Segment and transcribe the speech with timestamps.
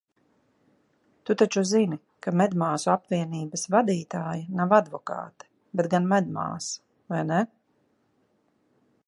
[1.29, 6.83] Tu taču zini, ka medmāsu apvienības vadītāja nav advokāte, bet gan medmāsa,
[7.15, 7.45] vai ne?